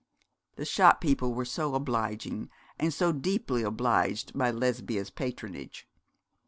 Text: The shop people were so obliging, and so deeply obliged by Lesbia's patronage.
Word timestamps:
The 0.55 0.65
shop 0.65 0.99
people 0.99 1.35
were 1.35 1.45
so 1.45 1.75
obliging, 1.75 2.49
and 2.79 2.91
so 2.91 3.11
deeply 3.11 3.61
obliged 3.61 4.35
by 4.35 4.49
Lesbia's 4.49 5.11
patronage. 5.11 5.87